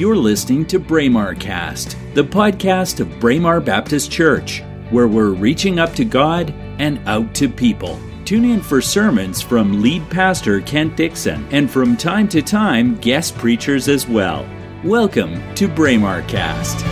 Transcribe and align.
You're 0.00 0.16
listening 0.16 0.64
to 0.68 0.78
Braemar 0.78 1.34
Cast, 1.34 1.94
the 2.14 2.24
podcast 2.24 3.00
of 3.00 3.20
Braemar 3.20 3.60
Baptist 3.60 4.10
Church, 4.10 4.62
where 4.88 5.06
we're 5.06 5.32
reaching 5.32 5.78
up 5.78 5.92
to 5.96 6.06
God 6.06 6.54
and 6.78 7.06
out 7.06 7.34
to 7.34 7.50
people. 7.50 8.00
Tune 8.24 8.46
in 8.46 8.62
for 8.62 8.80
sermons 8.80 9.42
from 9.42 9.82
lead 9.82 10.08
pastor 10.08 10.62
Kent 10.62 10.96
Dixon 10.96 11.46
and 11.50 11.70
from 11.70 11.98
time 11.98 12.28
to 12.28 12.40
time 12.40 12.96
guest 12.96 13.36
preachers 13.36 13.88
as 13.88 14.08
well. 14.08 14.48
Welcome 14.84 15.38
to 15.56 15.68
Braemar 15.68 16.22
Cast. 16.22 16.82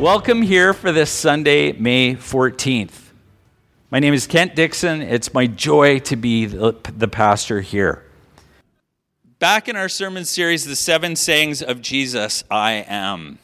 Welcome 0.00 0.40
here 0.40 0.72
for 0.72 0.90
this 0.90 1.10
Sunday, 1.10 1.72
May 1.72 2.14
14th. 2.14 3.10
My 3.90 3.98
name 3.98 4.14
is 4.14 4.26
Kent 4.26 4.56
Dixon. 4.56 5.02
It's 5.02 5.34
my 5.34 5.46
joy 5.46 5.98
to 5.98 6.16
be 6.16 6.46
the, 6.46 6.74
the 6.96 7.08
pastor 7.08 7.60
here. 7.60 8.06
Back 9.40 9.70
in 9.70 9.76
our 9.76 9.88
sermon 9.88 10.26
series, 10.26 10.66
The 10.66 10.76
Seven 10.76 11.16
Sayings 11.16 11.62
of 11.62 11.80
Jesus, 11.80 12.44
I 12.50 12.84
Am. 12.86 13.38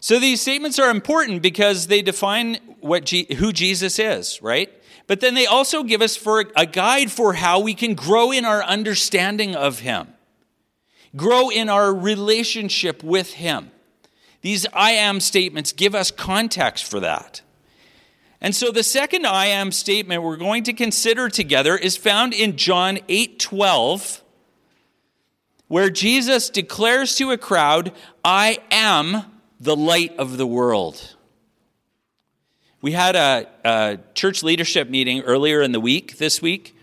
So 0.00 0.18
these 0.18 0.40
statements 0.40 0.80
are 0.80 0.90
important 0.90 1.40
because 1.40 1.86
they 1.86 2.02
define 2.02 2.56
what 2.80 3.04
G- 3.04 3.32
who 3.36 3.52
Jesus 3.52 4.00
is, 4.00 4.42
right? 4.42 4.72
But 5.06 5.20
then 5.20 5.34
they 5.34 5.46
also 5.46 5.84
give 5.84 6.02
us 6.02 6.16
for 6.16 6.46
a 6.56 6.66
guide 6.66 7.12
for 7.12 7.34
how 7.34 7.60
we 7.60 7.74
can 7.74 7.94
grow 7.94 8.32
in 8.32 8.44
our 8.44 8.64
understanding 8.64 9.54
of 9.54 9.78
him. 9.78 10.08
Grow 11.14 11.48
in 11.48 11.68
our 11.68 11.94
relationship 11.94 13.04
with 13.04 13.34
him. 13.34 13.70
These 14.40 14.66
I 14.72 14.90
am 14.90 15.20
statements 15.20 15.70
give 15.70 15.94
us 15.94 16.10
context 16.10 16.86
for 16.86 16.98
that. 16.98 17.42
And 18.40 18.52
so 18.52 18.72
the 18.72 18.82
second 18.82 19.28
I 19.28 19.46
am 19.46 19.70
statement 19.70 20.24
we're 20.24 20.36
going 20.36 20.64
to 20.64 20.72
consider 20.72 21.28
together 21.28 21.76
is 21.76 21.96
found 21.96 22.34
in 22.34 22.56
John 22.56 22.98
8:12 23.08 24.22
where 25.68 25.90
Jesus 25.90 26.50
declares 26.50 27.16
to 27.16 27.30
a 27.30 27.38
crowd, 27.38 27.92
"I 28.24 28.58
am 28.70 29.24
the 29.60 29.76
light 29.76 30.14
of 30.16 30.36
the 30.36 30.46
world." 30.46 31.16
We 32.80 32.92
had 32.92 33.16
a, 33.16 33.48
a 33.64 33.98
church 34.14 34.42
leadership 34.42 34.90
meeting 34.90 35.22
earlier 35.22 35.62
in 35.62 35.72
the 35.72 35.80
week 35.80 36.18
this 36.18 36.42
week 36.42 36.74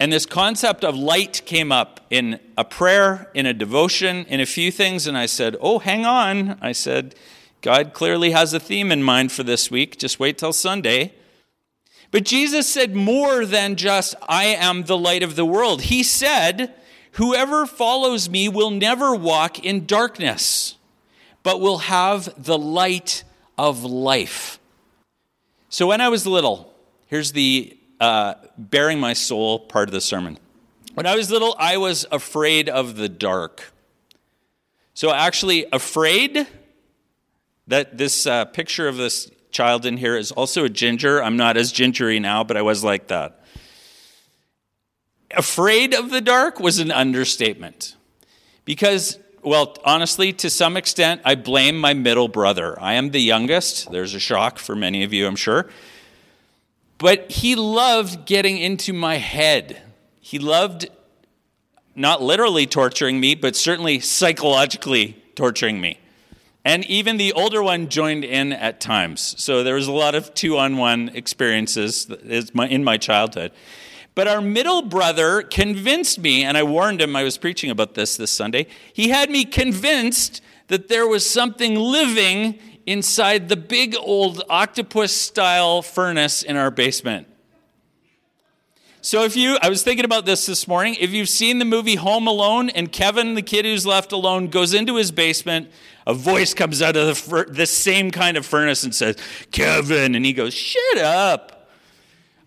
and 0.00 0.10
this 0.10 0.24
concept 0.24 0.82
of 0.82 0.96
light 0.96 1.42
came 1.44 1.70
up 1.70 2.00
in 2.08 2.40
a 2.56 2.64
prayer, 2.64 3.30
in 3.34 3.44
a 3.44 3.52
devotion, 3.52 4.24
in 4.30 4.40
a 4.40 4.46
few 4.46 4.72
things. 4.72 5.06
And 5.06 5.16
I 5.16 5.26
said, 5.26 5.56
Oh, 5.60 5.78
hang 5.78 6.06
on. 6.06 6.58
I 6.62 6.72
said, 6.72 7.14
God 7.60 7.92
clearly 7.92 8.30
has 8.30 8.54
a 8.54 8.58
theme 8.58 8.90
in 8.90 9.02
mind 9.02 9.30
for 9.30 9.42
this 9.42 9.70
week. 9.70 9.98
Just 9.98 10.18
wait 10.18 10.38
till 10.38 10.54
Sunday. 10.54 11.12
But 12.10 12.24
Jesus 12.24 12.66
said 12.66 12.96
more 12.96 13.44
than 13.44 13.76
just, 13.76 14.14
I 14.26 14.44
am 14.46 14.84
the 14.84 14.96
light 14.96 15.22
of 15.22 15.36
the 15.36 15.44
world. 15.44 15.82
He 15.82 16.02
said, 16.02 16.74
Whoever 17.12 17.66
follows 17.66 18.28
me 18.28 18.48
will 18.48 18.70
never 18.70 19.14
walk 19.14 19.64
in 19.64 19.86
darkness, 19.86 20.76
but 21.42 21.60
will 21.60 21.78
have 21.78 22.32
the 22.42 22.58
light 22.58 23.24
of 23.58 23.84
life. 23.84 24.58
So 25.68 25.86
when 25.86 26.00
I 26.00 26.08
was 26.08 26.26
little, 26.26 26.72
here's 27.06 27.32
the 27.32 27.76
uh, 28.00 28.34
baring 28.56 28.98
my 28.98 29.12
soul 29.12 29.60
part 29.60 29.88
of 29.88 29.92
the 29.92 30.00
sermon. 30.00 30.38
When 30.94 31.06
I 31.06 31.14
was 31.14 31.30
little, 31.30 31.54
I 31.58 31.76
was 31.76 32.06
afraid 32.10 32.68
of 32.68 32.96
the 32.96 33.08
dark. 33.08 33.72
So, 34.94 35.12
actually, 35.12 35.66
afraid 35.72 36.46
that 37.68 37.96
this 37.96 38.26
uh, 38.26 38.44
picture 38.46 38.88
of 38.88 38.96
this 38.96 39.30
child 39.50 39.86
in 39.86 39.96
here 39.96 40.16
is 40.16 40.32
also 40.32 40.64
a 40.64 40.68
ginger. 40.68 41.22
I'm 41.22 41.36
not 41.36 41.56
as 41.56 41.72
gingery 41.72 42.18
now, 42.18 42.42
but 42.42 42.56
I 42.56 42.62
was 42.62 42.82
like 42.82 43.08
that. 43.08 43.39
Afraid 45.36 45.94
of 45.94 46.10
the 46.10 46.20
dark 46.20 46.58
was 46.60 46.78
an 46.78 46.90
understatement. 46.90 47.96
Because, 48.64 49.18
well, 49.42 49.76
honestly, 49.84 50.32
to 50.34 50.50
some 50.50 50.76
extent, 50.76 51.20
I 51.24 51.34
blame 51.34 51.78
my 51.78 51.94
middle 51.94 52.28
brother. 52.28 52.80
I 52.80 52.94
am 52.94 53.10
the 53.10 53.20
youngest. 53.20 53.90
There's 53.90 54.14
a 54.14 54.20
shock 54.20 54.58
for 54.58 54.76
many 54.76 55.02
of 55.02 55.12
you, 55.12 55.26
I'm 55.26 55.36
sure. 55.36 55.68
But 56.98 57.30
he 57.30 57.54
loved 57.54 58.26
getting 58.26 58.58
into 58.58 58.92
my 58.92 59.16
head. 59.16 59.80
He 60.20 60.38
loved 60.38 60.88
not 61.94 62.22
literally 62.22 62.66
torturing 62.66 63.18
me, 63.20 63.34
but 63.34 63.56
certainly 63.56 64.00
psychologically 64.00 65.22
torturing 65.34 65.80
me. 65.80 65.98
And 66.64 66.84
even 66.84 67.16
the 67.16 67.32
older 67.32 67.62
one 67.62 67.88
joined 67.88 68.24
in 68.24 68.52
at 68.52 68.80
times. 68.80 69.34
So 69.42 69.64
there 69.64 69.74
was 69.74 69.86
a 69.86 69.92
lot 69.92 70.14
of 70.14 70.34
two 70.34 70.58
on 70.58 70.76
one 70.76 71.08
experiences 71.14 72.10
in 72.10 72.84
my 72.84 72.98
childhood. 72.98 73.52
But 74.20 74.28
our 74.28 74.42
middle 74.42 74.82
brother 74.82 75.40
convinced 75.40 76.18
me, 76.18 76.44
and 76.44 76.58
I 76.58 76.62
warned 76.62 77.00
him, 77.00 77.16
I 77.16 77.22
was 77.22 77.38
preaching 77.38 77.70
about 77.70 77.94
this 77.94 78.18
this 78.18 78.30
Sunday. 78.30 78.66
He 78.92 79.08
had 79.08 79.30
me 79.30 79.46
convinced 79.46 80.42
that 80.68 80.88
there 80.88 81.06
was 81.06 81.24
something 81.24 81.74
living 81.74 82.58
inside 82.84 83.48
the 83.48 83.56
big 83.56 83.96
old 83.98 84.42
octopus 84.50 85.16
style 85.16 85.80
furnace 85.80 86.42
in 86.42 86.56
our 86.56 86.70
basement. 86.70 87.28
So, 89.00 89.24
if 89.24 89.36
you, 89.36 89.56
I 89.62 89.70
was 89.70 89.82
thinking 89.82 90.04
about 90.04 90.26
this 90.26 90.44
this 90.44 90.68
morning. 90.68 90.96
If 91.00 91.12
you've 91.12 91.30
seen 91.30 91.58
the 91.58 91.64
movie 91.64 91.94
Home 91.94 92.26
Alone 92.26 92.68
and 92.68 92.92
Kevin, 92.92 93.36
the 93.36 93.40
kid 93.40 93.64
who's 93.64 93.86
left 93.86 94.12
alone, 94.12 94.48
goes 94.48 94.74
into 94.74 94.96
his 94.96 95.10
basement, 95.10 95.70
a 96.06 96.12
voice 96.12 96.52
comes 96.52 96.82
out 96.82 96.94
of 96.94 97.06
the, 97.06 97.14
fur- 97.14 97.46
the 97.46 97.64
same 97.64 98.10
kind 98.10 98.36
of 98.36 98.44
furnace 98.44 98.84
and 98.84 98.94
says, 98.94 99.16
Kevin. 99.50 100.14
And 100.14 100.26
he 100.26 100.34
goes, 100.34 100.52
Shut 100.52 100.98
up. 100.98 101.59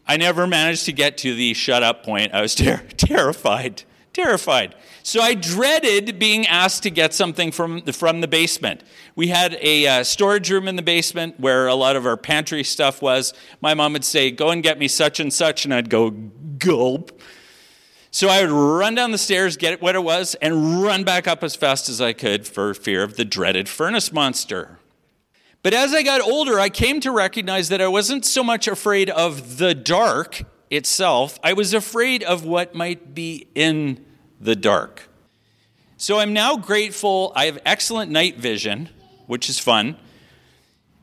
I 0.07 0.17
never 0.17 0.45
managed 0.47 0.85
to 0.85 0.91
get 0.91 1.17
to 1.19 1.33
the 1.33 1.53
shut 1.53 1.83
up 1.83 2.03
point. 2.03 2.33
I 2.33 2.41
was 2.41 2.55
ter- 2.55 2.83
terrified, 2.97 3.83
terrified. 4.11 4.75
So 5.01 5.21
I 5.21 5.33
dreaded 5.33 6.17
being 6.17 6.47
asked 6.47 6.83
to 6.83 6.89
get 6.89 7.13
something 7.13 7.51
from 7.51 7.81
the, 7.81 7.93
from 7.93 8.21
the 8.21 8.27
basement. 8.27 8.83
We 9.15 9.27
had 9.27 9.57
a 9.61 9.87
uh, 9.87 10.03
storage 10.03 10.49
room 10.49 10.67
in 10.67 10.75
the 10.75 10.81
basement 10.81 11.39
where 11.39 11.67
a 11.67 11.75
lot 11.75 11.95
of 11.95 12.05
our 12.05 12.17
pantry 12.17 12.63
stuff 12.63 13.01
was. 13.01 13.33
My 13.61 13.73
mom 13.73 13.93
would 13.93 14.05
say, 14.05 14.31
Go 14.31 14.49
and 14.49 14.63
get 14.63 14.79
me 14.79 14.87
such 14.87 15.19
and 15.19 15.31
such, 15.31 15.65
and 15.65 15.73
I'd 15.73 15.89
go, 15.89 16.11
Gulp. 16.11 17.19
So 18.11 18.29
I 18.29 18.41
would 18.41 18.51
run 18.51 18.93
down 18.93 19.11
the 19.11 19.17
stairs, 19.17 19.57
get 19.57 19.81
what 19.81 19.95
it 19.95 20.03
was, 20.03 20.35
and 20.35 20.83
run 20.83 21.03
back 21.03 21.27
up 21.27 21.43
as 21.43 21.55
fast 21.55 21.89
as 21.89 21.99
I 21.99 22.13
could 22.13 22.47
for 22.47 22.73
fear 22.75 23.01
of 23.01 23.17
the 23.17 23.25
dreaded 23.25 23.67
furnace 23.67 24.13
monster. 24.13 24.77
But 25.63 25.73
as 25.73 25.93
I 25.93 26.03
got 26.03 26.19
older, 26.19 26.59
I 26.59 26.69
came 26.69 26.99
to 26.99 27.11
recognize 27.11 27.69
that 27.69 27.81
I 27.81 27.87
wasn't 27.87 28.25
so 28.25 28.43
much 28.43 28.67
afraid 28.67 29.09
of 29.09 29.57
the 29.57 29.73
dark 29.73 30.43
itself, 30.69 31.39
I 31.43 31.53
was 31.53 31.73
afraid 31.73 32.23
of 32.23 32.43
what 32.45 32.73
might 32.73 33.13
be 33.13 33.47
in 33.55 34.03
the 34.41 34.55
dark. 34.55 35.07
So 35.97 36.19
I'm 36.19 36.33
now 36.33 36.57
grateful. 36.57 37.31
I 37.35 37.45
have 37.45 37.59
excellent 37.65 38.11
night 38.11 38.37
vision, 38.37 38.89
which 39.27 39.49
is 39.49 39.59
fun. 39.59 39.97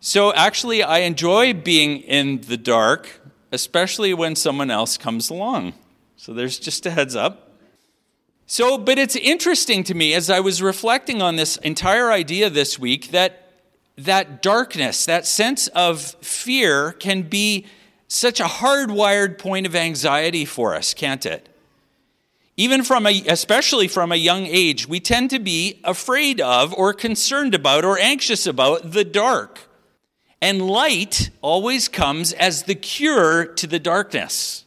So 0.00 0.34
actually, 0.34 0.82
I 0.82 0.98
enjoy 0.98 1.54
being 1.54 1.98
in 1.98 2.40
the 2.42 2.56
dark, 2.56 3.20
especially 3.52 4.12
when 4.12 4.34
someone 4.34 4.70
else 4.70 4.98
comes 4.98 5.30
along. 5.30 5.74
So 6.16 6.34
there's 6.34 6.58
just 6.58 6.84
a 6.84 6.90
heads 6.90 7.14
up. 7.16 7.52
So, 8.46 8.76
but 8.76 8.98
it's 8.98 9.16
interesting 9.16 9.84
to 9.84 9.94
me 9.94 10.12
as 10.12 10.28
I 10.28 10.40
was 10.40 10.60
reflecting 10.60 11.22
on 11.22 11.36
this 11.36 11.56
entire 11.58 12.10
idea 12.10 12.50
this 12.50 12.78
week 12.78 13.12
that 13.12 13.39
that 14.04 14.42
darkness, 14.42 15.06
that 15.06 15.26
sense 15.26 15.68
of 15.68 16.00
fear, 16.20 16.92
can 16.92 17.22
be 17.22 17.66
such 18.08 18.40
a 18.40 18.44
hardwired 18.44 19.38
point 19.38 19.66
of 19.66 19.76
anxiety 19.76 20.44
for 20.44 20.74
us, 20.74 20.94
can't 20.94 21.24
it? 21.24 21.50
even 22.60 22.82
from 22.82 23.06
a, 23.06 23.22
especially 23.26 23.88
from 23.88 24.12
a 24.12 24.16
young 24.16 24.44
age, 24.44 24.86
we 24.86 25.00
tend 25.00 25.30
to 25.30 25.38
be 25.38 25.80
afraid 25.82 26.42
of 26.42 26.74
or 26.74 26.92
concerned 26.92 27.54
about 27.54 27.86
or 27.86 27.98
anxious 27.98 28.46
about 28.46 28.92
the 28.92 29.02
dark. 29.02 29.60
And 30.42 30.68
light 30.68 31.30
always 31.40 31.88
comes 31.88 32.34
as 32.34 32.64
the 32.64 32.74
cure 32.74 33.46
to 33.46 33.66
the 33.66 33.78
darkness. 33.78 34.66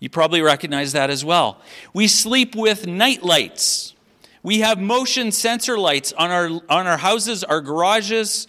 You 0.00 0.10
probably 0.10 0.42
recognize 0.42 0.92
that 0.92 1.08
as 1.08 1.24
well. 1.24 1.62
We 1.94 2.08
sleep 2.08 2.54
with 2.54 2.86
night 2.86 3.22
lights. 3.22 3.94
We 4.42 4.58
have 4.58 4.78
motion 4.78 5.32
sensor 5.32 5.78
lights 5.78 6.12
on 6.12 6.30
our, 6.30 6.48
on 6.68 6.86
our 6.86 6.98
houses, 6.98 7.42
our 7.42 7.62
garages, 7.62 8.48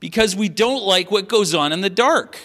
because 0.00 0.36
we 0.36 0.48
don't 0.48 0.84
like 0.84 1.10
what 1.10 1.28
goes 1.28 1.54
on 1.54 1.72
in 1.72 1.80
the 1.80 1.90
dark. 1.90 2.38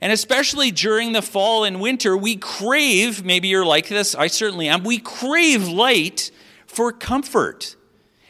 And 0.00 0.12
especially 0.12 0.70
during 0.70 1.12
the 1.12 1.22
fall 1.22 1.64
and 1.64 1.80
winter, 1.80 2.16
we 2.16 2.36
crave, 2.36 3.24
maybe 3.24 3.48
you're 3.48 3.64
like 3.64 3.88
this, 3.88 4.14
I 4.14 4.26
certainly 4.26 4.68
am, 4.68 4.84
we 4.84 4.98
crave 4.98 5.66
light 5.66 6.30
for 6.66 6.92
comfort 6.92 7.76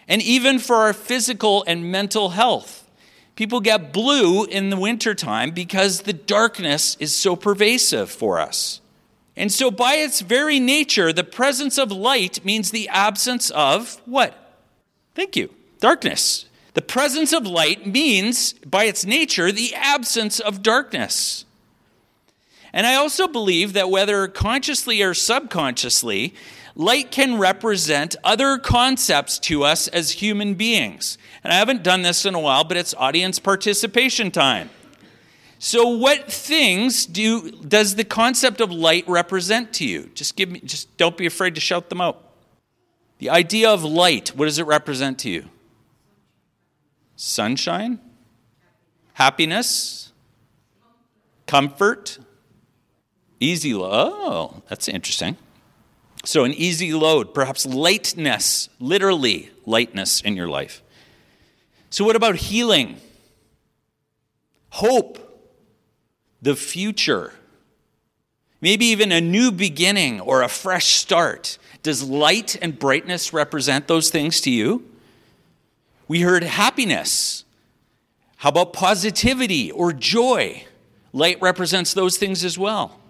and 0.09 0.23
even 0.23 0.59
for 0.59 0.77
our 0.77 0.93
physical 0.93 1.65
and 1.67 1.91
mental 1.91 2.31
health. 2.31 2.89
People 3.35 3.61
get 3.61 3.93
blue 3.93 4.45
in 4.45 4.71
the 4.71 4.77
wintertime 4.77 5.51
because 5.51 6.03
the 6.03 6.13
darkness 6.13 6.97
is 7.01 7.15
so 7.15 7.37
pervasive 7.37 8.11
for 8.11 8.39
us. 8.39 8.81
And 9.37 9.53
so, 9.53 9.71
by 9.71 9.97
its 9.97 10.23
very 10.23 10.59
nature, 10.59 11.13
the 11.13 11.23
presence 11.23 11.77
of 11.77 11.93
light 11.93 12.43
means 12.43 12.71
the 12.71 12.89
absence 12.89 13.51
of 13.51 14.01
what? 14.07 14.57
Thank 15.15 15.37
you. 15.37 15.51
Darkness. 15.79 16.46
The 16.77 16.83
presence 16.83 17.33
of 17.33 17.47
light 17.47 17.87
means, 17.87 18.53
by 18.53 18.85
its 18.85 19.07
nature, 19.07 19.51
the 19.51 19.75
absence 19.75 20.39
of 20.41 20.63
darkness. 20.63 21.47
And 22.71 22.87
I 22.87 22.97
also 22.97 23.27
believe 23.27 23.73
that 23.73 23.89
whether 23.89 24.29
consciously 24.29 25.01
or 25.01 25.15
subconsciously, 25.15 26.35
light 26.75 27.11
can 27.11 27.39
represent 27.39 28.15
other 28.23 28.59
concepts 28.59 29.39
to 29.39 29.65
us 29.65 29.89
as 29.89 30.11
human 30.11 30.53
beings. 30.53 31.17
And 31.43 31.51
I 31.51 31.57
haven't 31.57 31.83
done 31.83 32.03
this 32.03 32.27
in 32.27 32.35
a 32.35 32.41
while, 32.41 32.63
but 32.63 32.77
it's 32.77 32.93
audience 32.99 33.39
participation 33.39 34.31
time. 34.31 34.69
So 35.59 35.89
what 35.89 36.31
things 36.31 37.07
do 37.07 37.53
does 37.53 37.95
the 37.95 38.05
concept 38.05 38.61
of 38.61 38.71
light 38.71 39.09
represent 39.09 39.73
to 39.77 39.87
you? 39.87 40.11
Just 40.13 40.37
give 40.37 40.51
me 40.51 40.61
just 40.61 40.95
don't 40.99 41.17
be 41.17 41.25
afraid 41.25 41.55
to 41.55 41.61
shout 41.63 41.89
them 41.89 42.03
out. 42.03 42.23
The 43.17 43.31
idea 43.31 43.71
of 43.71 43.83
light, 43.83 44.37
what 44.37 44.45
does 44.45 44.59
it 44.59 44.67
represent 44.67 45.19
to 45.21 45.31
you? 45.31 45.49
Sunshine? 47.17 47.99
Happiness? 49.15 50.13
Comfort? 51.47 52.19
Easy 53.41 53.75
load. 53.75 53.91
Oh, 53.93 54.63
that's 54.69 54.89
interesting. 54.89 55.37
So, 56.25 56.45
an 56.45 56.53
easy 56.53 56.93
load, 56.93 57.35
perhaps 57.35 57.65
lightness, 57.65 58.69
literally 58.81 59.51
lightness 59.65 60.21
in 60.21 60.37
your 60.37 60.49
life. 60.49 60.83
So, 61.89 62.05
what 62.05 62.17
about 62.17 62.37
healing? 62.37 62.97
Hope, 64.71 65.19
the 66.43 66.57
future, 66.57 67.33
maybe 68.61 68.87
even 68.87 69.13
a 69.13 69.21
new 69.21 69.53
beginning 69.53 70.21
or 70.21 70.43
a 70.43 70.49
fresh 70.49 70.97
start. 70.97 71.59
Does 71.83 72.03
light 72.03 72.57
and 72.61 72.79
brightness 72.79 73.33
represent 73.33 73.87
those 73.87 74.11
things 74.11 74.41
to 74.43 74.51
you? 74.51 74.85
We 76.09 76.21
heard 76.21 76.45
happiness. 76.45 77.45
How 78.37 78.51
about 78.51 78.73
positivity 78.73 79.71
or 79.71 79.93
joy? 79.93 80.65
Light 81.13 81.39
represents 81.41 81.95
those 81.95 82.19
things 82.19 82.45
as 82.45 82.59
well. 82.59 83.01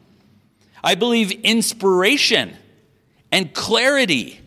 I 0.82 0.94
believe 0.94 1.32
inspiration 1.42 2.56
and 3.32 3.52
clarity, 3.52 4.40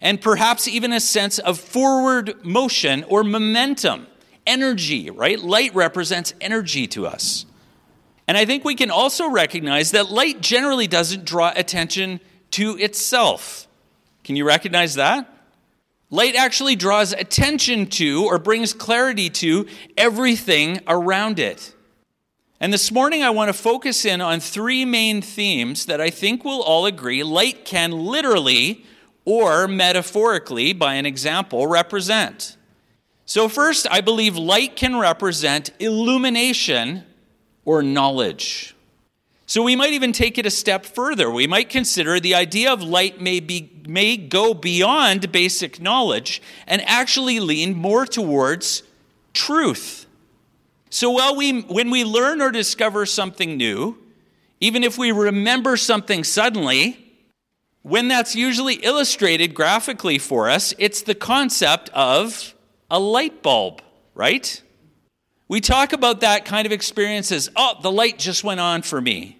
and 0.00 0.20
perhaps 0.20 0.68
even 0.68 0.92
a 0.92 1.00
sense 1.00 1.38
of 1.38 1.58
forward 1.58 2.44
motion 2.44 3.04
or 3.04 3.24
momentum, 3.24 4.06
energy, 4.46 5.10
right? 5.10 5.40
Light 5.40 5.74
represents 5.74 6.34
energy 6.40 6.86
to 6.88 7.06
us. 7.06 7.46
And 8.28 8.36
I 8.36 8.44
think 8.44 8.64
we 8.64 8.74
can 8.74 8.90
also 8.90 9.30
recognize 9.30 9.92
that 9.92 10.10
light 10.10 10.42
generally 10.42 10.86
doesn't 10.86 11.24
draw 11.24 11.52
attention 11.56 12.20
to 12.52 12.76
itself. 12.76 13.66
Can 14.22 14.36
you 14.36 14.44
recognize 14.44 14.96
that? 14.96 15.37
Light 16.10 16.34
actually 16.34 16.74
draws 16.74 17.12
attention 17.12 17.86
to 17.86 18.24
or 18.24 18.38
brings 18.38 18.72
clarity 18.72 19.28
to 19.28 19.66
everything 19.96 20.80
around 20.86 21.38
it. 21.38 21.74
And 22.60 22.72
this 22.72 22.90
morning, 22.90 23.22
I 23.22 23.30
want 23.30 23.50
to 23.50 23.52
focus 23.52 24.04
in 24.04 24.20
on 24.20 24.40
three 24.40 24.84
main 24.84 25.20
themes 25.20 25.86
that 25.86 26.00
I 26.00 26.10
think 26.10 26.44
we'll 26.44 26.62
all 26.62 26.86
agree 26.86 27.22
light 27.22 27.64
can 27.64 27.92
literally 27.92 28.84
or 29.24 29.68
metaphorically, 29.68 30.72
by 30.72 30.94
an 30.94 31.04
example, 31.04 31.66
represent. 31.66 32.56
So, 33.26 33.46
first, 33.46 33.86
I 33.90 34.00
believe 34.00 34.38
light 34.38 34.74
can 34.74 34.96
represent 34.96 35.68
illumination 35.78 37.04
or 37.66 37.82
knowledge. 37.82 38.74
So, 39.48 39.64
we 39.64 39.74
might 39.74 39.92
even 39.94 40.12
take 40.12 40.38
it 40.38 40.46
a 40.46 40.50
step 40.50 40.86
further. 40.86 41.28
We 41.30 41.48
might 41.48 41.68
consider 41.68 42.20
the 42.20 42.36
idea 42.36 42.72
of 42.72 42.82
light 42.82 43.20
may, 43.20 43.40
be, 43.40 43.82
may 43.88 44.16
go 44.16 44.54
beyond 44.54 45.32
basic 45.32 45.80
knowledge 45.80 46.40
and 46.66 46.80
actually 46.82 47.40
lean 47.40 47.74
more 47.74 48.06
towards 48.06 48.84
truth. 49.32 50.06
So 50.90 51.10
while 51.10 51.36
we, 51.36 51.60
when 51.62 51.90
we 51.90 52.04
learn 52.04 52.40
or 52.40 52.50
discover 52.50 53.06
something 53.06 53.56
new, 53.56 53.98
even 54.60 54.82
if 54.82 54.98
we 54.98 55.12
remember 55.12 55.76
something 55.76 56.24
suddenly, 56.24 57.14
when 57.82 58.08
that's 58.08 58.34
usually 58.34 58.74
illustrated 58.74 59.54
graphically 59.54 60.18
for 60.18 60.48
us, 60.48 60.74
it's 60.78 61.02
the 61.02 61.14
concept 61.14 61.88
of 61.90 62.54
a 62.90 62.98
light 62.98 63.42
bulb, 63.42 63.82
right? 64.14 64.62
We 65.46 65.60
talk 65.60 65.92
about 65.92 66.20
that 66.20 66.44
kind 66.44 66.66
of 66.66 66.72
experience 66.72 67.30
as, 67.32 67.50
oh, 67.54 67.76
the 67.80 67.92
light 67.92 68.18
just 68.18 68.44
went 68.44 68.60
on 68.60 68.82
for 68.82 69.00
me. 69.00 69.37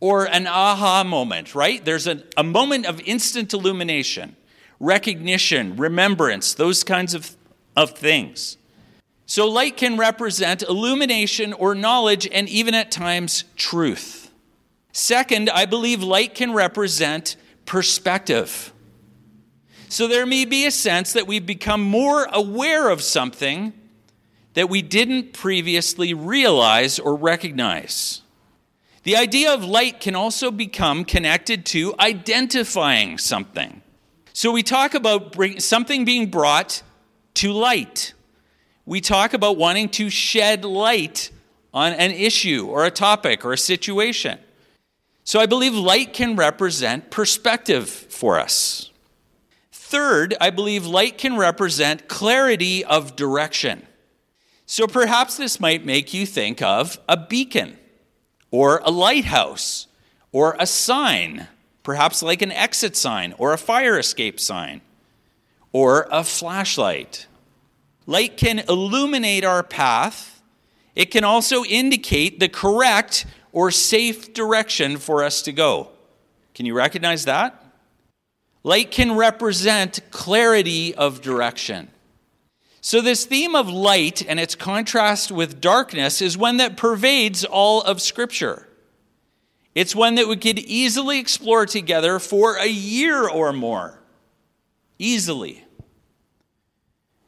Or 0.00 0.26
an 0.26 0.46
aha 0.46 1.04
moment, 1.04 1.54
right? 1.54 1.84
There's 1.84 2.06
a, 2.06 2.22
a 2.36 2.42
moment 2.42 2.86
of 2.86 3.00
instant 3.00 3.54
illumination, 3.54 4.36
recognition, 4.78 5.76
remembrance, 5.76 6.54
those 6.54 6.84
kinds 6.84 7.14
of, 7.14 7.36
of 7.74 7.90
things. 7.92 8.58
So, 9.28 9.48
light 9.48 9.76
can 9.76 9.96
represent 9.96 10.62
illumination 10.62 11.52
or 11.52 11.74
knowledge 11.74 12.28
and 12.30 12.48
even 12.48 12.74
at 12.74 12.92
times 12.92 13.44
truth. 13.56 14.30
Second, 14.92 15.50
I 15.50 15.66
believe 15.66 16.02
light 16.02 16.34
can 16.34 16.52
represent 16.52 17.36
perspective. 17.64 18.72
So, 19.88 20.06
there 20.06 20.26
may 20.26 20.44
be 20.44 20.64
a 20.64 20.70
sense 20.70 21.12
that 21.14 21.26
we've 21.26 21.44
become 21.44 21.82
more 21.82 22.28
aware 22.32 22.88
of 22.88 23.02
something 23.02 23.72
that 24.54 24.70
we 24.70 24.80
didn't 24.80 25.32
previously 25.32 26.14
realize 26.14 26.98
or 26.98 27.14
recognize. 27.14 28.22
The 29.06 29.16
idea 29.16 29.54
of 29.54 29.64
light 29.64 30.00
can 30.00 30.14
also 30.14 30.50
become 30.50 31.04
connected 31.04 31.64
to 31.66 31.94
identifying 31.98 33.18
something. 33.18 33.80
So, 34.34 34.52
we 34.52 34.62
talk 34.62 34.94
about 34.94 35.34
something 35.58 36.04
being 36.04 36.30
brought 36.30 36.82
to 37.34 37.52
light 37.52 38.12
we 38.86 39.00
talk 39.00 39.34
about 39.34 39.56
wanting 39.56 39.88
to 39.90 40.08
shed 40.08 40.64
light 40.64 41.30
on 41.74 41.92
an 41.92 42.12
issue 42.12 42.66
or 42.68 42.86
a 42.86 42.90
topic 42.90 43.44
or 43.44 43.52
a 43.52 43.58
situation. 43.58 44.38
So 45.24 45.40
I 45.40 45.46
believe 45.46 45.74
light 45.74 46.12
can 46.12 46.36
represent 46.36 47.10
perspective 47.10 47.88
for 47.88 48.38
us. 48.38 48.90
Third, 49.72 50.36
I 50.40 50.50
believe 50.50 50.86
light 50.86 51.18
can 51.18 51.36
represent 51.36 52.06
clarity 52.06 52.84
of 52.84 53.16
direction. 53.16 53.84
So 54.66 54.86
perhaps 54.86 55.36
this 55.36 55.58
might 55.58 55.84
make 55.84 56.14
you 56.14 56.24
think 56.24 56.62
of 56.62 56.98
a 57.08 57.16
beacon 57.16 57.76
or 58.50 58.80
a 58.84 58.90
lighthouse 58.90 59.86
or 60.32 60.56
a 60.58 60.66
sign, 60.66 61.48
perhaps 61.82 62.22
like 62.22 62.42
an 62.42 62.52
exit 62.52 62.96
sign 62.96 63.34
or 63.38 63.52
a 63.52 63.58
fire 63.58 63.98
escape 63.98 64.40
sign 64.40 64.80
or 65.72 66.08
a 66.10 66.24
flashlight 66.24 67.26
Light 68.06 68.36
can 68.36 68.60
illuminate 68.60 69.44
our 69.44 69.62
path. 69.62 70.40
It 70.94 71.10
can 71.10 71.24
also 71.24 71.64
indicate 71.64 72.38
the 72.38 72.48
correct 72.48 73.26
or 73.52 73.70
safe 73.70 74.32
direction 74.32 74.96
for 74.96 75.24
us 75.24 75.42
to 75.42 75.52
go. 75.52 75.90
Can 76.54 76.66
you 76.66 76.74
recognize 76.74 77.24
that? 77.24 77.62
Light 78.62 78.90
can 78.90 79.16
represent 79.16 80.00
clarity 80.10 80.94
of 80.94 81.20
direction. 81.20 81.88
So, 82.86 83.00
this 83.00 83.24
theme 83.24 83.56
of 83.56 83.68
light 83.68 84.24
and 84.28 84.38
its 84.38 84.54
contrast 84.54 85.32
with 85.32 85.60
darkness 85.60 86.22
is 86.22 86.38
one 86.38 86.58
that 86.58 86.76
pervades 86.76 87.44
all 87.44 87.82
of 87.82 88.00
Scripture. 88.00 88.68
It's 89.74 89.92
one 89.92 90.14
that 90.14 90.28
we 90.28 90.36
could 90.36 90.60
easily 90.60 91.18
explore 91.18 91.66
together 91.66 92.20
for 92.20 92.54
a 92.54 92.68
year 92.68 93.28
or 93.28 93.52
more. 93.52 93.98
Easily. 95.00 95.64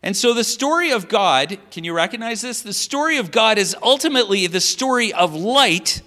And 0.01 0.17
so 0.17 0.33
the 0.33 0.45
story 0.45 0.93
of 0.93 1.09
God, 1.09 1.59
can 1.73 1.83
you 1.83 1.93
recognize 1.93 2.41
this? 2.41 2.63
The 2.63 2.73
story 2.73 3.17
of 3.17 3.33
God 3.33 3.59
is 3.59 3.75
ultimately 3.83 4.47
the 4.47 4.61
story 4.61 5.13
of 5.13 5.35
light 5.35 6.03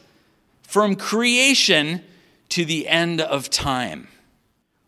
from 0.62 0.96
creation 0.96 2.06
to 2.48 2.64
the 2.64 2.88
end 2.88 3.20
of 3.20 3.50
time. 3.50 4.08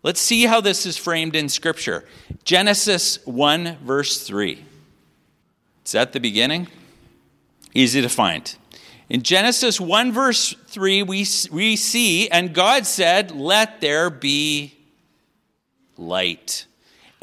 Let's 0.03 0.21
see 0.21 0.43
how 0.43 0.61
this 0.61 0.85
is 0.85 0.97
framed 0.97 1.35
in 1.35 1.49
Scripture. 1.49 2.05
Genesis 2.43 3.25
1, 3.25 3.77
verse 3.83 4.25
3. 4.27 4.63
It's 5.81 5.95
at 5.95 6.13
the 6.13 6.19
beginning. 6.19 6.67
Easy 7.73 8.01
to 8.01 8.09
find. 8.09 8.55
In 9.09 9.23
Genesis 9.23 9.79
1, 9.81 10.11
verse 10.11 10.55
3, 10.67 11.03
we, 11.03 11.25
we 11.51 11.75
see, 11.75 12.29
and 12.29 12.53
God 12.53 12.85
said, 12.85 13.31
Let 13.31 13.81
there 13.81 14.09
be 14.09 14.77
light 15.97 16.65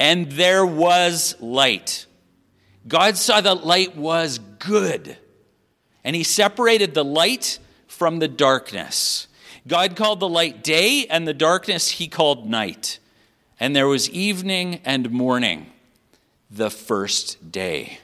and 0.01 0.31
there 0.31 0.65
was 0.65 1.35
light. 1.39 2.07
God 2.87 3.17
saw 3.17 3.39
that 3.39 3.63
light 3.63 3.95
was 3.95 4.39
good, 4.39 5.15
and 6.03 6.15
he 6.15 6.23
separated 6.23 6.95
the 6.95 7.05
light 7.05 7.59
from 7.85 8.17
the 8.17 8.27
darkness. 8.27 9.27
God 9.67 9.95
called 9.95 10.19
the 10.19 10.29
light 10.29 10.63
day, 10.63 11.05
and 11.09 11.27
the 11.27 11.33
darkness 11.33 11.91
he 11.91 12.07
called 12.07 12.49
night. 12.49 12.99
And 13.59 13.75
there 13.75 13.87
was 13.87 14.09
evening 14.09 14.81
and 14.83 15.11
morning, 15.11 15.67
the 16.49 16.69
first 16.69 17.51
day. 17.51 17.99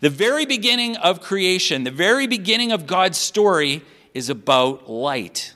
The 0.00 0.10
very 0.10 0.46
beginning 0.46 0.96
of 0.96 1.20
creation, 1.20 1.84
the 1.84 1.90
very 1.90 2.26
beginning 2.26 2.72
of 2.72 2.86
God's 2.86 3.18
story 3.18 3.82
is 4.14 4.28
about 4.28 4.90
light. 4.90 5.54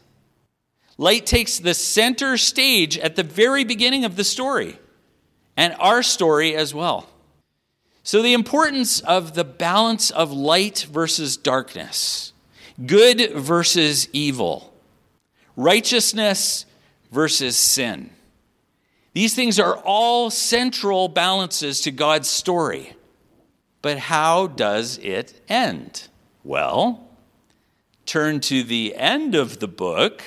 Light 0.96 1.26
takes 1.26 1.58
the 1.58 1.74
center 1.74 2.36
stage 2.36 2.96
at 2.98 3.16
the 3.16 3.22
very 3.22 3.64
beginning 3.64 4.04
of 4.04 4.16
the 4.16 4.24
story 4.24 4.78
and 5.56 5.74
our 5.78 6.02
story 6.02 6.54
as 6.54 6.72
well. 6.72 7.08
So, 8.02 8.22
the 8.22 8.34
importance 8.34 9.00
of 9.00 9.34
the 9.34 9.44
balance 9.44 10.10
of 10.10 10.30
light 10.30 10.86
versus 10.90 11.36
darkness. 11.36 12.32
good 12.84 13.32
versus 13.32 14.08
evil, 14.12 14.73
righteousness 15.56 16.66
versus 17.10 17.56
sin. 17.56 18.10
These 19.12 19.34
things 19.34 19.60
are 19.60 19.76
all 19.76 20.28
central 20.30 21.08
balances 21.08 21.80
to 21.82 21.90
God's 21.90 22.28
story. 22.28 22.94
But 23.80 23.98
how 23.98 24.48
does 24.48 24.98
it 24.98 25.40
end? 25.48 26.08
Well, 26.42 27.06
turn 28.06 28.40
to 28.40 28.62
the 28.64 28.94
end 28.96 29.34
of 29.34 29.60
the 29.60 29.68
book, 29.68 30.22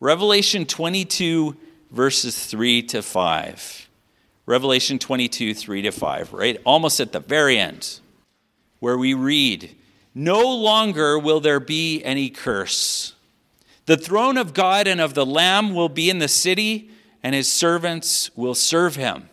Revelation 0.00 0.64
22, 0.64 1.56
verses 1.90 2.46
3 2.46 2.82
to 2.84 3.02
5. 3.02 3.88
Revelation 4.46 4.98
22, 4.98 5.54
3 5.54 5.82
to 5.82 5.92
5, 5.92 6.32
right? 6.32 6.60
Almost 6.64 6.98
at 6.98 7.12
the 7.12 7.20
very 7.20 7.58
end, 7.58 8.00
where 8.80 8.98
we 8.98 9.14
read, 9.14 9.76
No 10.14 10.40
longer 10.56 11.18
will 11.18 11.40
there 11.40 11.60
be 11.60 12.02
any 12.02 12.30
curse. 12.30 13.14
The 13.86 13.96
throne 13.96 14.36
of 14.36 14.54
God 14.54 14.86
and 14.86 15.00
of 15.00 15.14
the 15.14 15.26
Lamb 15.26 15.74
will 15.74 15.88
be 15.88 16.08
in 16.08 16.18
the 16.18 16.28
city, 16.28 16.90
and 17.22 17.34
his 17.34 17.50
servants 17.50 18.30
will 18.36 18.54
serve 18.54 18.96
him. 18.96 19.28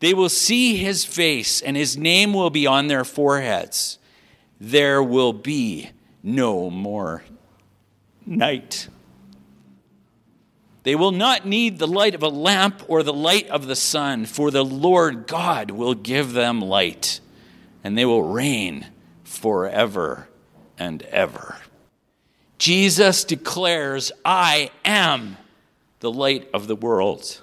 They 0.00 0.14
will 0.14 0.28
see 0.28 0.76
his 0.76 1.04
face, 1.04 1.60
and 1.60 1.76
his 1.76 1.96
name 1.96 2.32
will 2.32 2.50
be 2.50 2.66
on 2.66 2.86
their 2.86 3.04
foreheads. 3.04 3.98
There 4.60 5.02
will 5.02 5.32
be 5.32 5.90
no 6.22 6.70
more 6.70 7.24
night. 8.26 8.88
They 10.82 10.94
will 10.94 11.12
not 11.12 11.46
need 11.46 11.78
the 11.78 11.86
light 11.86 12.14
of 12.14 12.22
a 12.22 12.28
lamp 12.28 12.82
or 12.88 13.02
the 13.02 13.12
light 13.12 13.48
of 13.48 13.66
the 13.66 13.76
sun, 13.76 14.26
for 14.26 14.50
the 14.50 14.64
Lord 14.64 15.26
God 15.26 15.70
will 15.70 15.94
give 15.94 16.32
them 16.32 16.60
light, 16.60 17.20
and 17.82 17.96
they 17.96 18.04
will 18.04 18.22
reign 18.22 18.86
forever 19.22 20.28
and 20.78 21.02
ever. 21.02 21.56
Jesus 22.58 23.24
declares, 23.24 24.12
I 24.24 24.70
am 24.84 25.36
the 26.00 26.10
light 26.10 26.48
of 26.52 26.66
the 26.66 26.76
world. 26.76 27.42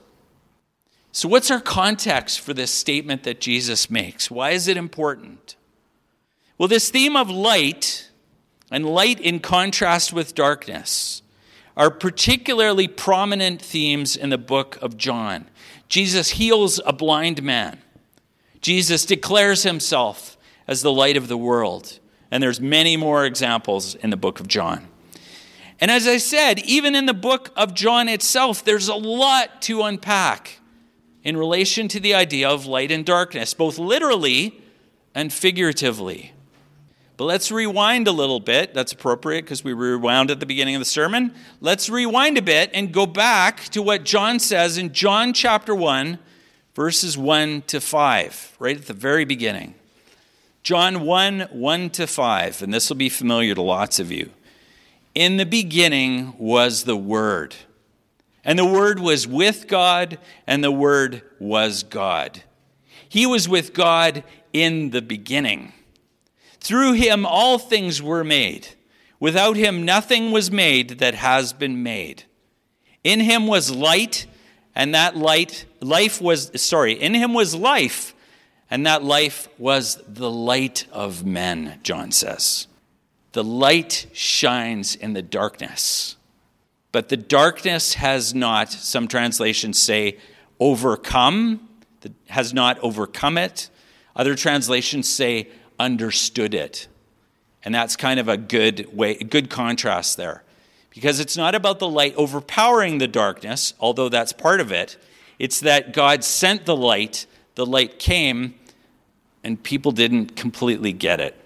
So, 1.12 1.28
what's 1.28 1.52
our 1.52 1.60
context 1.60 2.40
for 2.40 2.54
this 2.54 2.72
statement 2.72 3.24
that 3.24 3.42
Jesus 3.42 3.90
makes? 3.90 4.32
Why 4.32 4.52
is 4.52 4.68
it 4.68 4.78
important? 4.78 5.56
Well, 6.58 6.70
this 6.70 6.90
theme 6.90 7.16
of 7.16 7.30
light 7.30 8.10
and 8.72 8.86
light 8.86 9.20
in 9.20 9.40
contrast 9.40 10.14
with 10.14 10.36
darkness 10.36 11.22
are 11.76 11.90
particularly 11.90 12.88
prominent 12.88 13.62
themes 13.62 14.16
in 14.16 14.30
the 14.30 14.38
book 14.38 14.78
of 14.82 14.98
John. 14.98 15.50
Jesus 15.90 16.30
heals 16.32 16.80
a 16.86 16.94
blind 16.94 17.44
man. 17.44 17.80
Jesus 18.62 19.06
declares 19.06 19.64
himself 19.64 20.38
as 20.68 20.82
the 20.82 20.92
light 20.92 21.18
of 21.18 21.28
the 21.28 21.38
world. 21.38 22.00
And 22.30 22.42
there's 22.42 22.62
many 22.62 22.96
more 22.96 23.26
examples 23.26 23.96
in 23.96 24.10
the 24.10 24.18
book 24.18 24.40
of 24.40 24.48
John. 24.48 24.88
And 25.82 25.90
as 25.90 26.08
I 26.08 26.18
said, 26.18 26.60
even 26.60 26.96
in 26.96 27.08
the 27.08 27.14
book 27.14 27.50
of 27.58 27.74
John 27.74 28.08
itself, 28.08 28.64
there's 28.64 28.88
a 28.88 28.96
lot 28.96 29.64
to 29.64 29.82
unpack 29.82 30.60
in 31.24 31.36
relation 31.36 31.88
to 31.88 32.00
the 32.00 32.14
idea 32.14 32.48
of 32.48 32.68
light 32.68 32.92
and 32.92 33.04
darkness, 33.04 33.56
both 33.56 33.80
literally 33.80 34.62
and 35.16 35.34
figuratively. 35.34 36.34
But 37.18 37.26
let's 37.26 37.52
rewind 37.52 38.08
a 38.08 38.12
little 38.12 38.40
bit. 38.40 38.74
That's 38.74 38.92
appropriate 38.92 39.44
because 39.44 39.64
we 39.64 39.74
rewound 39.74 40.30
at 40.32 40.40
the 40.40 40.46
beginning 40.46 40.76
of 40.76 40.82
the 40.82 40.86
sermon. 40.86 41.34
Let's 41.60 41.90
rewind 41.90 42.38
a 42.38 42.42
bit 42.42 42.70
and 42.74 42.92
go 42.92 43.08
back 43.08 43.66
to 43.70 43.82
what 43.82 44.04
John 44.04 44.40
says 44.40 44.78
in 44.78 44.94
John 44.94 45.34
chapter 45.34 45.74
1, 45.76 46.20
verses 46.76 47.18
1 47.18 47.64
to 47.68 47.82
5, 47.82 48.56
right 48.60 48.78
at 48.78 48.86
the 48.86 48.94
very 48.94 49.26
beginning. 49.26 49.76
John 50.64 51.02
1, 51.02 51.48
1 51.52 51.90
to 51.92 52.08
5, 52.08 52.62
and 52.62 52.74
this 52.74 52.90
will 52.90 52.98
be 52.98 53.10
familiar 53.10 53.56
to 53.56 53.62
lots 53.62 54.00
of 54.00 54.12
you. 54.12 54.32
In 55.14 55.38
the 55.38 55.46
beginning 55.46 56.36
was 56.38 56.84
the 56.84 56.96
Word, 56.96 57.56
and 58.46 58.58
the 58.58 58.66
Word 58.66 59.00
was 59.00 59.28
with 59.28 59.68
God, 59.68 60.18
and 60.48 60.64
the 60.64 60.72
Word 60.72 61.22
was 61.40 61.84
God. 61.84 62.44
He 63.10 63.26
was 63.26 63.50
with 63.50 63.74
God 63.74 64.24
in 64.54 64.92
the 64.92 65.02
beginning. 65.02 65.74
Through 66.62 66.94
him 66.94 67.26
all 67.26 67.60
things 67.60 68.02
were 68.02 68.24
made. 68.24 68.70
Without 69.20 69.58
him 69.58 69.84
nothing 69.84 70.32
was 70.32 70.50
made 70.50 71.00
that 71.00 71.16
has 71.16 71.52
been 71.52 71.84
made. 71.84 72.24
In 73.04 73.20
him 73.20 73.48
was 73.48 73.70
light, 73.70 74.28
and 74.74 74.96
that 74.96 75.18
light, 75.18 75.66
life 75.82 76.22
was, 76.22 76.52
sorry, 76.62 76.94
in 76.94 77.14
him 77.14 77.34
was 77.34 77.54
life, 77.54 78.16
and 78.70 78.86
that 78.86 79.04
life 79.04 79.50
was 79.58 80.02
the 80.08 80.32
light 80.32 80.88
of 80.92 81.26
men, 81.26 81.80
John 81.84 82.12
says. 82.12 82.68
The 83.34 83.44
light 83.44 84.08
shines 84.12 84.96
in 84.96 85.14
the 85.14 85.22
darkness, 85.22 86.18
but 86.92 87.08
the 87.10 87.18
darkness 87.18 87.94
has 87.94 88.36
not, 88.36 88.72
some 88.72 89.08
translations 89.08 89.82
say, 89.82 90.18
overcome, 90.60 91.70
has 92.28 92.54
not 92.54 92.78
overcome 92.80 93.38
it. 93.38 93.70
Other 94.16 94.36
translations 94.36 95.08
say, 95.08 95.48
understood 95.80 96.54
it. 96.54 96.88
And 97.64 97.74
that's 97.74 97.96
kind 97.96 98.20
of 98.20 98.28
a 98.28 98.38
good 98.38 98.96
way, 98.96 99.12
a 99.12 99.24
good 99.24 99.50
contrast 99.50 100.18
there. 100.18 100.44
Because 100.90 101.22
it's 101.22 101.38
not 101.38 101.56
about 101.56 101.80
the 101.80 101.88
light 101.88 102.14
overpowering 102.16 102.98
the 102.98 103.08
darkness, 103.08 103.74
although 103.80 104.10
that's 104.10 104.34
part 104.34 104.60
of 104.60 104.72
it. 104.72 104.98
It's 105.40 105.62
that 105.62 105.94
God 105.94 106.24
sent 106.24 106.66
the 106.66 106.76
light, 106.76 107.26
the 107.56 107.66
light 107.66 107.98
came, 107.98 108.56
and 109.44 109.62
people 109.62 109.92
didn't 109.92 110.36
completely 110.36 110.92
get 110.92 111.22
it. 111.22 111.41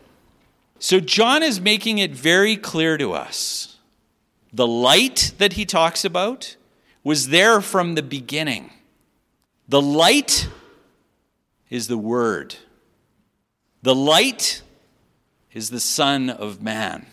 So 0.85 0.99
John 0.99 1.41
is 1.41 1.59
making 1.59 1.97
it 1.97 2.11
very 2.11 2.55
clear 2.55 2.95
to 2.95 3.13
us. 3.13 3.77
The 4.53 4.67
light 4.67 5.31
that 5.39 5.53
he 5.53 5.65
talks 5.65 6.05
about 6.05 6.57
was 7.03 7.29
there 7.29 7.59
from 7.59 7.95
the 7.95 8.03
beginning. 8.03 8.69
The 9.67 9.81
light 9.81 10.47
is 11.71 11.87
the 11.87 11.97
Word. 11.97 12.57
The 13.81 13.95
light 13.95 14.61
is 15.53 15.71
the 15.71 15.79
Son 15.79 16.29
of 16.29 16.61
Man. 16.61 17.07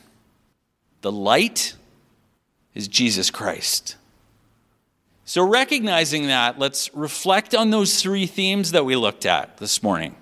The 1.01 1.11
light 1.11 1.73
is 2.75 2.89
Jesus 2.89 3.31
Christ. 3.31 3.97
So, 5.25 5.49
recognizing 5.49 6.27
that, 6.27 6.59
let's 6.59 6.95
reflect 6.95 7.55
on 7.55 7.71
those 7.71 8.03
three 8.03 8.27
themes 8.27 8.73
that 8.73 8.85
we 8.85 8.97
looked 8.97 9.25
at 9.25 9.57
this 9.57 9.83
morning. 9.83 10.15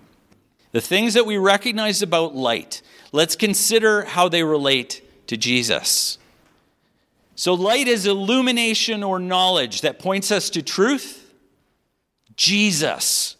The 0.71 0.80
things 0.80 1.14
that 1.14 1.26
we 1.26 1.37
recognize 1.37 2.00
about 2.00 2.37
light. 2.37 2.80
Let's 3.12 3.37
consider 3.37 4.05
how 4.05 4.29
they 4.29 4.43
relate 4.43 5.02
to 5.26 5.37
Jesus. 5.37 6.19
So, 7.35 7.55
light 7.55 7.88
is 7.88 8.07
illumination 8.07 9.02
or 9.02 9.19
knowledge 9.19 9.81
that 9.81 9.99
points 9.99 10.31
us 10.31 10.50
to 10.50 10.62
truth. 10.62 11.33
Jesus 12.37 13.37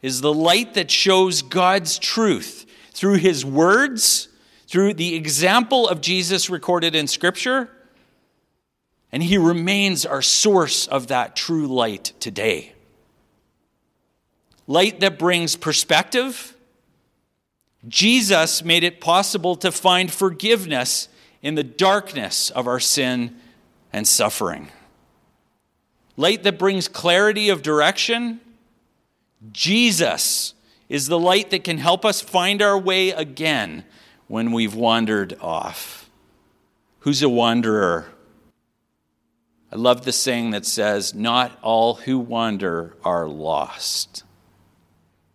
is 0.00 0.20
the 0.20 0.32
light 0.32 0.74
that 0.74 0.90
shows 0.90 1.42
God's 1.42 1.98
truth 1.98 2.66
through 2.92 3.16
his 3.16 3.44
words, 3.44 4.28
through 4.66 4.94
the 4.94 5.14
example 5.14 5.88
of 5.88 6.00
Jesus 6.00 6.50
recorded 6.50 6.94
in 6.94 7.06
Scripture. 7.06 7.70
And 9.10 9.22
he 9.22 9.36
remains 9.38 10.06
our 10.06 10.22
source 10.22 10.86
of 10.86 11.08
that 11.08 11.36
true 11.36 11.66
light 11.66 12.12
today. 12.18 12.72
Light 14.66 15.00
that 15.00 15.18
brings 15.18 15.56
perspective. 15.56 16.51
Jesus 17.88 18.64
made 18.64 18.84
it 18.84 19.00
possible 19.00 19.56
to 19.56 19.72
find 19.72 20.12
forgiveness 20.12 21.08
in 21.42 21.56
the 21.56 21.64
darkness 21.64 22.50
of 22.50 22.66
our 22.66 22.80
sin 22.80 23.36
and 23.92 24.06
suffering. 24.06 24.68
Light 26.16 26.42
that 26.44 26.58
brings 26.58 26.88
clarity 26.88 27.48
of 27.48 27.62
direction 27.62 28.40
Jesus 29.50 30.54
is 30.88 31.08
the 31.08 31.18
light 31.18 31.50
that 31.50 31.64
can 31.64 31.78
help 31.78 32.04
us 32.04 32.20
find 32.20 32.62
our 32.62 32.78
way 32.78 33.10
again 33.10 33.84
when 34.28 34.52
we've 34.52 34.74
wandered 34.74 35.36
off. 35.40 36.08
Who's 37.00 37.22
a 37.22 37.28
wanderer? 37.28 38.06
I 39.72 39.76
love 39.76 40.04
the 40.04 40.12
saying 40.12 40.50
that 40.50 40.66
says, 40.66 41.14
Not 41.14 41.58
all 41.62 41.94
who 41.94 42.18
wander 42.18 42.94
are 43.02 43.26
lost. 43.26 44.22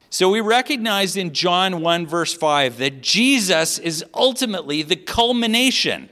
So 0.10 0.30
we 0.30 0.40
recognize 0.40 1.18
in 1.18 1.34
John 1.34 1.82
1, 1.82 2.08
verse 2.08 2.34
5, 2.34 2.78
that 2.78 3.02
Jesus 3.02 3.78
is 3.78 4.06
ultimately 4.14 4.82
the 4.82 4.96
culmination. 4.96 6.10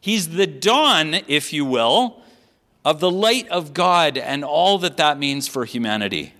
He's 0.00 0.30
the 0.30 0.46
dawn, 0.46 1.14
if 1.28 1.52
you 1.52 1.64
will, 1.64 2.22
of 2.84 3.00
the 3.00 3.10
light 3.10 3.48
of 3.48 3.74
God 3.74 4.18
and 4.18 4.44
all 4.44 4.78
that 4.78 4.96
that 4.96 5.18
means 5.18 5.46
for 5.46 5.64
humanity. 5.64 6.34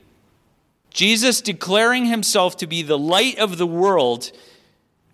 Jesus 0.91 1.41
declaring 1.41 2.07
himself 2.07 2.57
to 2.59 2.67
be 2.67 2.83
the 2.83 2.99
light 2.99 3.39
of 3.39 3.59
the 3.59 3.67
world 3.67 4.33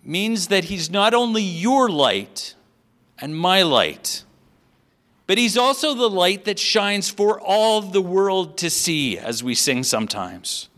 means 0.03 0.47
that 0.47 0.65
he's 0.65 0.89
not 0.89 1.13
only 1.13 1.43
your 1.43 1.89
light 1.89 2.55
and 3.19 3.37
my 3.37 3.61
light, 3.61 4.23
but 5.27 5.37
he's 5.37 5.57
also 5.57 5.93
the 5.93 6.09
light 6.09 6.45
that 6.45 6.57
shines 6.57 7.09
for 7.09 7.39
all 7.39 7.81
the 7.81 8.01
world 8.01 8.57
to 8.57 8.69
see, 8.69 9.17
as 9.17 9.43
we 9.43 9.53
sing 9.53 9.83
sometimes. 9.83 10.69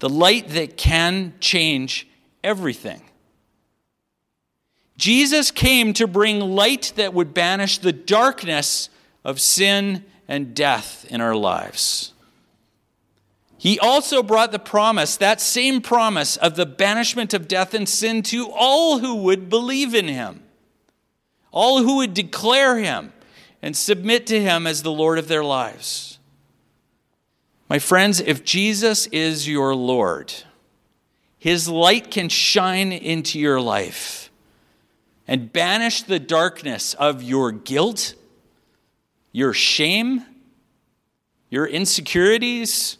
The 0.00 0.08
light 0.08 0.48
that 0.48 0.76
can 0.76 1.34
change 1.40 2.08
everything. 2.42 3.02
Jesus 4.96 5.50
came 5.50 5.94
to 5.94 6.06
bring 6.06 6.40
light 6.40 6.92
that 6.96 7.14
would 7.14 7.32
banish 7.32 7.78
the 7.78 7.92
darkness 7.92 8.90
of 9.24 9.40
sin 9.40 10.04
and 10.28 10.54
death 10.54 11.06
in 11.08 11.20
our 11.20 11.34
lives. 11.34 12.12
He 13.56 13.78
also 13.78 14.22
brought 14.22 14.52
the 14.52 14.58
promise, 14.58 15.18
that 15.18 15.40
same 15.40 15.82
promise 15.82 16.38
of 16.38 16.56
the 16.56 16.64
banishment 16.64 17.34
of 17.34 17.46
death 17.48 17.74
and 17.74 17.86
sin 17.86 18.22
to 18.24 18.50
all 18.50 19.00
who 19.00 19.16
would 19.16 19.50
believe 19.50 19.94
in 19.94 20.08
him, 20.08 20.42
all 21.50 21.82
who 21.82 21.96
would 21.96 22.14
declare 22.14 22.78
him 22.78 23.12
and 23.60 23.76
submit 23.76 24.26
to 24.28 24.40
him 24.40 24.66
as 24.66 24.82
the 24.82 24.90
Lord 24.92 25.18
of 25.18 25.28
their 25.28 25.44
lives. 25.44 26.18
My 27.70 27.78
friends, 27.78 28.18
if 28.18 28.42
Jesus 28.42 29.06
is 29.06 29.46
your 29.46 29.76
Lord, 29.76 30.34
his 31.38 31.68
light 31.68 32.10
can 32.10 32.28
shine 32.28 32.90
into 32.90 33.38
your 33.38 33.60
life 33.60 34.28
and 35.28 35.52
banish 35.52 36.02
the 36.02 36.18
darkness 36.18 36.94
of 36.94 37.22
your 37.22 37.52
guilt, 37.52 38.16
your 39.30 39.52
shame, 39.52 40.24
your 41.48 41.64
insecurities. 41.64 42.98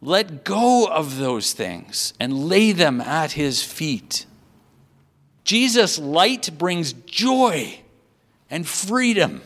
Let 0.00 0.42
go 0.42 0.86
of 0.86 1.18
those 1.18 1.52
things 1.52 2.14
and 2.18 2.48
lay 2.48 2.72
them 2.72 3.00
at 3.00 3.32
his 3.32 3.62
feet. 3.62 4.26
Jesus' 5.44 5.96
light 5.96 6.58
brings 6.58 6.92
joy 6.92 7.82
and 8.50 8.66
freedom. 8.66 9.42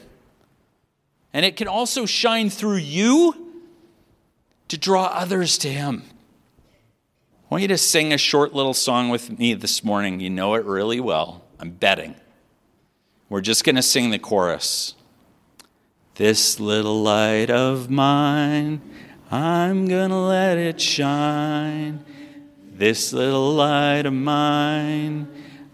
And 1.34 1.44
it 1.44 1.56
can 1.56 1.68
also 1.68 2.06
shine 2.06 2.49
through 2.49 2.76
you 2.76 3.41
to 4.69 4.78
draw 4.78 5.07
others 5.07 5.59
to 5.59 5.69
him. 5.69 6.02
I 7.45 7.54
want 7.54 7.62
you 7.62 7.69
to 7.69 7.78
sing 7.78 8.12
a 8.12 8.19
short 8.19 8.54
little 8.54 8.75
song 8.75 9.11
with 9.11 9.38
me 9.38 9.54
this 9.54 9.85
morning. 9.85 10.21
You 10.21 10.31
know 10.31 10.54
it 10.54 10.64
really 10.64 11.00
well. 11.00 11.45
I'm 11.61 11.71
betting. 11.71 12.14
We're 13.28 13.40
just 13.40 13.64
going 13.64 13.76
to 13.76 13.83
sing 13.83 14.11
the 14.11 14.19
chorus. 14.19 14.95
This 16.16 16.61
little 16.61 17.02
light 17.02 17.50
of 17.50 17.88
mine, 17.90 18.83
I'm 19.31 19.87
going 19.87 20.11
to 20.11 20.16
let 20.16 20.59
it 20.59 20.81
shine. 20.81 22.04
This 22.75 23.12
little 23.12 23.52
light 23.52 24.07
of 24.07 24.12
mine, 24.12 25.28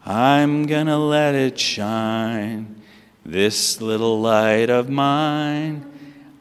I'm 0.04 0.66
going 0.66 0.86
to 0.86 0.96
let 0.96 1.34
it 1.34 1.58
shine. 1.58 2.82
This 3.24 3.80
little 3.80 4.20
light 4.20 4.70
of 4.70 4.88
mine, 4.88 5.90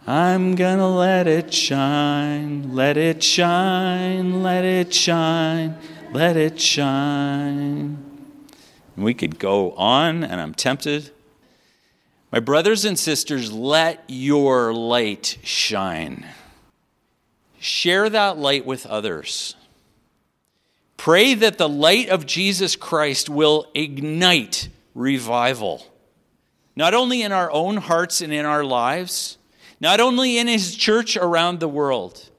I'm 0.08 0.56
gonna 0.56 0.90
let 0.90 1.28
it 1.28 1.54
shine, 1.54 2.74
let 2.74 2.96
it 2.96 3.22
shine, 3.22 4.42
let 4.42 4.64
it 4.64 4.94
shine, 4.94 5.78
let 6.14 6.38
it 6.38 6.62
shine. 6.62 7.98
And 8.96 9.06
we 9.06 9.14
could 9.14 9.38
go 9.38 9.74
on, 9.74 10.24
and 10.24 10.40
I'm 10.40 10.54
tempted. 10.54 11.12
My 12.32 12.40
brothers 12.40 12.86
and 12.86 12.98
sisters, 12.98 13.52
let 13.52 14.04
your 14.08 14.74
light 14.74 15.40
shine. 15.44 16.26
Share 17.60 18.10
that 18.10 18.38
light 18.38 18.66
with 18.66 18.86
others. 18.86 19.56
Pray 20.96 21.34
that 21.34 21.58
the 21.58 21.70
light 21.70 22.08
of 22.08 22.26
Jesus 22.26 22.78
Christ 22.78 23.30
will 23.30 23.68
ignite 23.76 24.70
revival 24.96 25.86
not 26.78 26.94
only 26.94 27.24
in 27.24 27.32
our 27.32 27.52
own 27.52 27.78
hearts 27.78 28.22
and 28.22 28.32
in 28.32 28.46
our 28.46 28.64
lives, 28.64 29.37
not 29.80 30.00
only 30.00 30.38
in 30.38 30.48
His 30.48 30.76
church 30.76 31.18
around 31.18 31.60
the 31.60 31.68
world, 31.68 32.30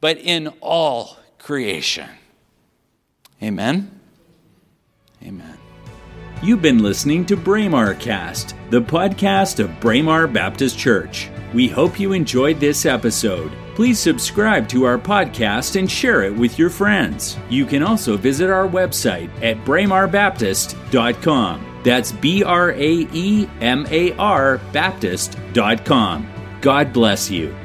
but 0.00 0.18
in 0.18 0.48
all 0.60 1.16
creation. 1.38 2.08
Amen. 3.42 4.00
Amen. 5.22 5.56
You've 6.42 6.62
been 6.62 6.82
listening 6.82 7.26
to 7.26 7.36
Braemar 7.36 7.94
Cast, 7.94 8.54
the 8.70 8.80
podcast 8.80 9.62
of 9.62 9.78
Braemar 9.80 10.26
Baptist 10.26 10.78
Church. 10.78 11.28
We 11.52 11.68
hope 11.68 12.00
you 12.00 12.12
enjoyed 12.12 12.60
this 12.60 12.86
episode. 12.86 13.52
Please 13.74 13.98
subscribe 13.98 14.68
to 14.68 14.84
our 14.84 14.98
podcast 14.98 15.78
and 15.78 15.90
share 15.90 16.22
it 16.22 16.34
with 16.34 16.58
your 16.58 16.70
friends. 16.70 17.36
You 17.50 17.66
can 17.66 17.82
also 17.82 18.16
visit 18.16 18.48
our 18.48 18.68
website 18.68 19.30
at 19.42 19.58
braemarbaptist.com. 19.64 21.66
That's 21.82 22.12
B 22.12 22.44
R 22.44 22.72
A 22.72 23.06
E 23.12 23.48
M 23.60 23.86
A 23.90 24.12
R 24.16 24.58
Baptist.com. 24.72 26.39
God 26.60 26.92
bless 26.92 27.30
you. 27.30 27.56